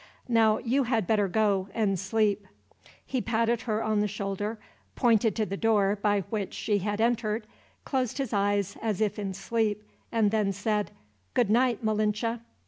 Now 0.27 0.57
you 0.57 0.85
had 0.85 1.05
better 1.05 1.27
go, 1.27 1.69
and 1.75 1.99
sleep." 1.99 2.47
He 3.05 3.21
patted 3.21 3.61
her 3.69 3.83
on 3.83 3.99
the 3.99 4.07
shoulder, 4.07 4.57
pointed 4.95 5.35
to 5.35 5.45
the 5.45 5.57
door 5.57 5.95
by 5.95 6.21
which 6.31 6.55
she 6.55 6.79
had 6.79 6.99
entered, 6.99 7.45
closed 7.85 8.17
his 8.17 8.33
eyes 8.33 8.75
as 8.81 8.99
if 8.99 9.19
in 9.19 9.35
sleep, 9.35 9.83
and 10.11 10.31
then 10.31 10.53
said, 10.53 10.89
"Good 11.35 11.51
night, 11.51 11.83
Malinche." 11.83 12.39